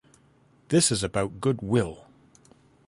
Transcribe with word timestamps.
This 0.69 0.91
is 0.91 1.03
about 1.03 1.39
goodwill. 1.39 2.07